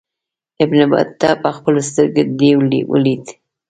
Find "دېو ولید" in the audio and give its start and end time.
2.39-3.25